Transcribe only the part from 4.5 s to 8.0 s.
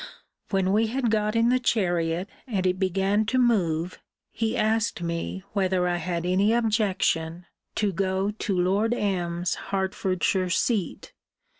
asked me, whether I had any objection to